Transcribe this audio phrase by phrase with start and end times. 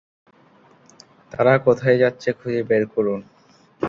[1.31, 3.19] তারা কোথায় যাচ্ছে খুঁজে বের করুন।